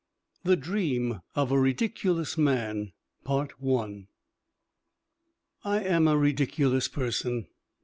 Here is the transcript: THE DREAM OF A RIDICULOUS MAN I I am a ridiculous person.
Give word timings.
THE 0.43 0.55
DREAM 0.57 1.19
OF 1.35 1.51
A 1.51 1.59
RIDICULOUS 1.59 2.35
MAN 2.35 2.91
I 3.23 3.47
I 5.63 5.79
am 5.83 6.07
a 6.07 6.17
ridiculous 6.17 6.87
person. 6.87 7.45